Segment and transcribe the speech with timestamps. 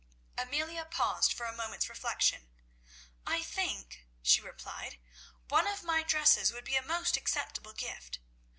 [0.35, 2.49] Amelia paused for a moment's reflection.
[3.27, 4.97] "I think," she replied,
[5.47, 8.17] "one of my dresses would be a most acceptable gift.